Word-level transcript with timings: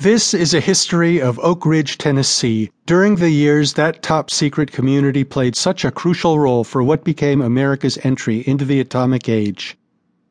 This 0.00 0.32
is 0.32 0.54
a 0.54 0.60
history 0.60 1.20
of 1.20 1.40
Oak 1.40 1.66
Ridge, 1.66 1.98
Tennessee, 1.98 2.70
during 2.86 3.16
the 3.16 3.30
years 3.30 3.72
that 3.72 4.00
top 4.00 4.30
secret 4.30 4.70
community 4.70 5.24
played 5.24 5.56
such 5.56 5.84
a 5.84 5.90
crucial 5.90 6.38
role 6.38 6.62
for 6.62 6.84
what 6.84 7.02
became 7.02 7.42
America's 7.42 7.98
entry 8.04 8.44
into 8.46 8.64
the 8.64 8.78
atomic 8.78 9.28
age. 9.28 9.76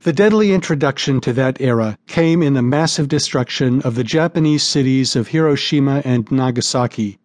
The 0.04 0.14
deadly 0.14 0.54
introduction 0.54 1.20
to 1.20 1.34
that 1.34 1.60
era 1.60 1.98
came 2.08 2.42
in 2.42 2.54
the 2.54 2.62
massive 2.62 3.10
destruction 3.10 3.82
of 3.82 3.96
the 3.96 4.06
Japanese 4.06 4.64
cities 4.64 5.17
of 5.17 5.28
Hiroshima 5.28 6.02
and 6.06 6.31
Nagasaki. 6.31 7.20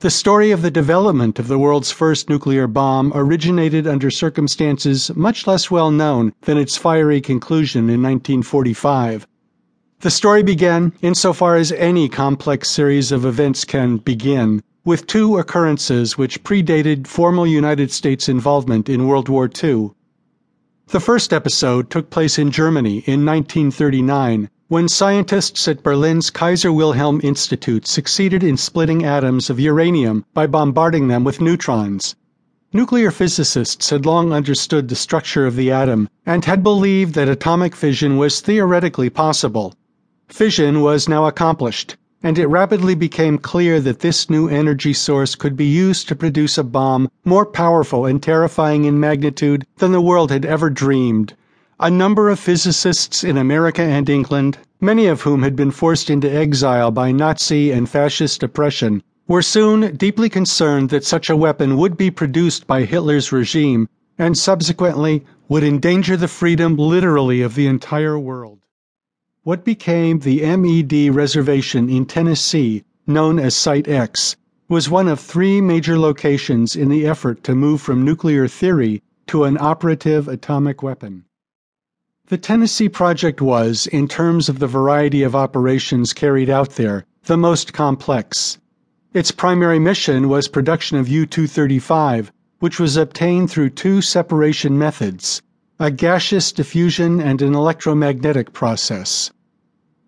The 0.00 0.10
story 0.10 0.50
of 0.50 0.62
the 0.62 0.72
development 0.72 1.38
of 1.38 1.46
the 1.46 1.60
world's 1.60 1.92
first 1.92 2.28
nuclear 2.28 2.66
bomb 2.66 3.12
originated 3.14 3.86
under 3.86 4.10
circumstances 4.10 5.14
much 5.14 5.46
less 5.46 5.70
well 5.70 5.92
known 5.92 6.32
than 6.40 6.58
its 6.58 6.76
fiery 6.76 7.20
conclusion 7.20 7.82
in 7.82 8.02
1945 8.02 9.28
the 10.04 10.10
story 10.10 10.42
began, 10.42 10.92
insofar 11.00 11.56
as 11.56 11.72
any 11.72 12.10
complex 12.10 12.70
series 12.70 13.10
of 13.10 13.24
events 13.24 13.64
can 13.64 13.96
begin, 13.96 14.62
with 14.84 15.06
two 15.06 15.38
occurrences 15.38 16.18
which 16.18 16.44
predated 16.44 17.06
formal 17.06 17.46
United 17.46 17.90
States 17.90 18.28
involvement 18.28 18.90
in 18.90 19.06
World 19.06 19.30
War 19.30 19.48
II. 19.64 19.92
The 20.88 21.00
first 21.00 21.32
episode 21.32 21.88
took 21.88 22.10
place 22.10 22.38
in 22.38 22.50
Germany 22.50 22.98
in 23.06 23.24
1939 23.24 24.50
when 24.68 24.88
scientists 24.90 25.66
at 25.68 25.82
Berlin's 25.82 26.28
Kaiser 26.28 26.70
Wilhelm 26.70 27.18
Institute 27.24 27.86
succeeded 27.86 28.44
in 28.44 28.58
splitting 28.58 29.06
atoms 29.06 29.48
of 29.48 29.58
uranium 29.58 30.26
by 30.34 30.46
bombarding 30.46 31.08
them 31.08 31.24
with 31.24 31.40
neutrons. 31.40 32.14
Nuclear 32.74 33.10
physicists 33.10 33.88
had 33.88 34.04
long 34.04 34.34
understood 34.34 34.88
the 34.88 34.96
structure 34.96 35.46
of 35.46 35.56
the 35.56 35.70
atom 35.70 36.10
and 36.26 36.44
had 36.44 36.62
believed 36.62 37.14
that 37.14 37.30
atomic 37.30 37.74
fission 37.74 38.18
was 38.18 38.42
theoretically 38.42 39.08
possible. 39.08 39.74
Fission 40.28 40.80
was 40.80 41.08
now 41.08 41.26
accomplished, 41.26 41.96
and 42.22 42.38
it 42.38 42.46
rapidly 42.46 42.94
became 42.94 43.36
clear 43.36 43.78
that 43.80 44.00
this 44.00 44.30
new 44.30 44.48
energy 44.48 44.94
source 44.94 45.34
could 45.34 45.56
be 45.56 45.66
used 45.66 46.08
to 46.08 46.16
produce 46.16 46.56
a 46.56 46.64
bomb 46.64 47.10
more 47.24 47.44
powerful 47.44 48.06
and 48.06 48.22
terrifying 48.22 48.84
in 48.86 48.98
magnitude 48.98 49.66
than 49.76 49.92
the 49.92 50.00
world 50.00 50.30
had 50.30 50.46
ever 50.46 50.70
dreamed. 50.70 51.34
A 51.78 51.90
number 51.90 52.30
of 52.30 52.40
physicists 52.40 53.22
in 53.22 53.36
America 53.36 53.82
and 53.82 54.08
England, 54.08 54.56
many 54.80 55.06
of 55.06 55.20
whom 55.20 55.42
had 55.42 55.54
been 55.54 55.70
forced 55.70 56.08
into 56.08 56.32
exile 56.32 56.90
by 56.90 57.12
Nazi 57.12 57.70
and 57.70 57.88
fascist 57.88 58.42
oppression, 58.42 59.02
were 59.28 59.42
soon 59.42 59.94
deeply 59.96 60.30
concerned 60.30 60.88
that 60.88 61.04
such 61.04 61.28
a 61.28 61.36
weapon 61.36 61.76
would 61.76 61.96
be 61.96 62.10
produced 62.10 62.66
by 62.66 62.84
Hitler's 62.84 63.30
regime 63.30 63.88
and 64.18 64.38
subsequently 64.38 65.24
would 65.48 65.62
endanger 65.62 66.16
the 66.16 66.28
freedom 66.28 66.76
literally 66.76 67.42
of 67.42 67.54
the 67.54 67.66
entire 67.66 68.18
world. 68.18 68.63
What 69.44 69.62
became 69.62 70.20
the 70.20 70.40
MED 70.56 71.14
reservation 71.14 71.90
in 71.90 72.06
Tennessee, 72.06 72.82
known 73.06 73.38
as 73.38 73.54
Site 73.54 73.86
X, 73.86 74.36
was 74.70 74.88
one 74.88 75.06
of 75.06 75.20
three 75.20 75.60
major 75.60 75.98
locations 75.98 76.74
in 76.74 76.88
the 76.88 77.06
effort 77.06 77.44
to 77.44 77.54
move 77.54 77.82
from 77.82 78.06
nuclear 78.06 78.48
theory 78.48 79.02
to 79.26 79.44
an 79.44 79.58
operative 79.60 80.28
atomic 80.28 80.82
weapon. 80.82 81.26
The 82.28 82.38
Tennessee 82.38 82.88
Project 82.88 83.42
was, 83.42 83.86
in 83.86 84.08
terms 84.08 84.48
of 84.48 84.60
the 84.60 84.66
variety 84.66 85.22
of 85.22 85.36
operations 85.36 86.14
carried 86.14 86.48
out 86.48 86.76
there, 86.76 87.04
the 87.24 87.36
most 87.36 87.74
complex. 87.74 88.56
Its 89.12 89.30
primary 89.30 89.78
mission 89.78 90.30
was 90.30 90.48
production 90.48 90.96
of 90.96 91.06
U 91.06 91.26
235, 91.26 92.32
which 92.60 92.80
was 92.80 92.96
obtained 92.96 93.50
through 93.50 93.70
two 93.70 94.00
separation 94.00 94.78
methods 94.78 95.42
a 95.80 95.90
gaseous 95.90 96.52
diffusion 96.52 97.20
and 97.20 97.42
an 97.42 97.52
electromagnetic 97.52 98.52
process. 98.52 99.32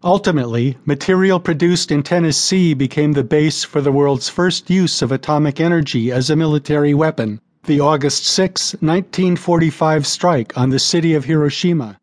Ultimately, 0.05 0.77
material 0.85 1.41
produced 1.41 1.91
in 1.91 2.03
Tennessee 2.03 2.75
became 2.75 3.15
the 3.15 3.25
base 3.25 3.65
for 3.65 3.81
the 3.81 3.91
world's 3.91 4.29
first 4.29 4.69
use 4.69 5.01
of 5.01 5.11
atomic 5.11 5.59
energy 5.59 6.13
as 6.13 6.29
a 6.29 6.37
military 6.37 6.93
weapon, 6.93 7.41
the 7.65 7.81
August 7.81 8.27
6, 8.27 8.75
1945 8.75 10.07
strike 10.07 10.57
on 10.57 10.69
the 10.69 10.79
city 10.79 11.15
of 11.15 11.25
Hiroshima. 11.25 11.99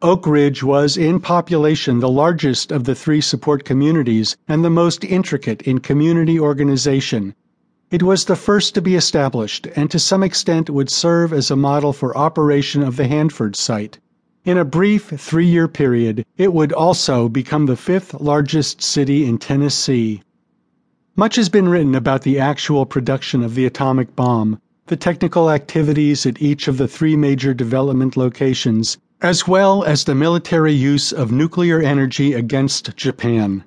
Oak 0.00 0.26
Ridge 0.26 0.62
was 0.62 0.96
in 0.96 1.18
population 1.18 1.98
the 1.98 2.08
largest 2.08 2.70
of 2.70 2.84
the 2.84 2.94
three 2.94 3.20
support 3.20 3.64
communities 3.64 4.36
and 4.46 4.64
the 4.64 4.70
most 4.70 5.04
intricate 5.04 5.62
in 5.62 5.80
community 5.80 6.38
organization. 6.38 7.34
It 7.90 8.02
was 8.02 8.24
the 8.24 8.36
first 8.36 8.74
to 8.74 8.80
be 8.80 8.94
established 8.94 9.66
and 9.74 9.90
to 9.90 9.98
some 9.98 10.22
extent 10.22 10.70
would 10.70 10.88
serve 10.88 11.32
as 11.32 11.50
a 11.50 11.56
model 11.56 11.92
for 11.92 12.16
operation 12.16 12.82
of 12.82 12.96
the 12.96 13.08
Hanford 13.08 13.54
site. 13.56 13.98
In 14.44 14.58
a 14.58 14.64
brief 14.64 15.04
three 15.04 15.46
year 15.46 15.68
period, 15.68 16.26
it 16.36 16.52
would 16.52 16.72
also 16.72 17.28
become 17.28 17.66
the 17.66 17.76
fifth 17.76 18.12
largest 18.14 18.82
city 18.82 19.24
in 19.24 19.38
Tennessee. 19.38 20.20
Much 21.14 21.36
has 21.36 21.48
been 21.48 21.68
written 21.68 21.94
about 21.94 22.22
the 22.22 22.40
actual 22.40 22.84
production 22.84 23.44
of 23.44 23.54
the 23.54 23.66
atomic 23.66 24.16
bomb, 24.16 24.58
the 24.86 24.96
technical 24.96 25.48
activities 25.48 26.26
at 26.26 26.42
each 26.42 26.66
of 26.66 26.76
the 26.76 26.88
three 26.88 27.14
major 27.14 27.54
development 27.54 28.16
locations, 28.16 28.98
as 29.20 29.46
well 29.46 29.84
as 29.84 30.02
the 30.02 30.14
military 30.16 30.72
use 30.72 31.12
of 31.12 31.30
nuclear 31.30 31.80
energy 31.80 32.32
against 32.32 32.96
Japan. 32.96 33.62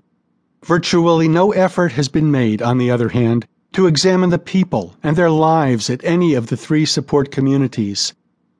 Virtually 0.65 1.29
no 1.29 1.53
effort 1.53 1.93
has 1.93 2.09
been 2.09 2.31
made, 2.31 2.61
on 2.61 2.79
the 2.79 2.91
other 2.91 3.07
hand, 3.07 3.47
to 3.71 3.87
examine 3.87 4.29
the 4.29 4.37
people 4.37 4.97
and 5.01 5.15
their 5.15 5.31
lives 5.31 5.89
at 5.89 6.03
any 6.03 6.33
of 6.33 6.47
the 6.47 6.57
three 6.57 6.85
support 6.85 7.31
communities. 7.31 8.13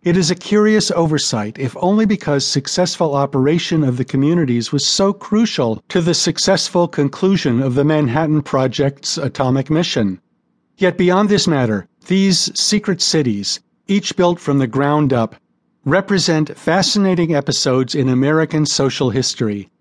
It 0.05 0.17
is 0.17 0.29
a 0.29 0.35
curious 0.35 0.91
oversight, 0.91 1.57
if 1.57 1.75
only 1.79 2.05
because 2.05 2.45
successful 2.45 3.15
operation 3.15 3.83
of 3.83 3.97
the 3.97 4.05
communities 4.05 4.71
was 4.71 4.85
so 4.85 5.11
crucial 5.11 5.83
to 5.89 5.99
the 5.99 6.13
successful 6.13 6.87
conclusion 6.87 7.59
of 7.59 7.73
the 7.73 7.83
Manhattan 7.83 8.43
Project's 8.43 9.17
atomic 9.17 9.71
mission. 9.71 10.21
Yet 10.77 10.95
beyond 10.95 11.29
this 11.29 11.47
matter, 11.47 11.87
these 12.05 12.51
secret 12.53 13.01
cities, 13.01 13.59
each 13.87 14.15
built 14.15 14.39
from 14.39 14.59
the 14.59 14.67
ground 14.67 15.11
up, 15.11 15.37
represent 15.85 16.55
fascinating 16.55 17.33
episodes 17.33 17.95
in 17.95 18.07
American 18.07 18.67
social 18.67 19.09
history. 19.09 19.71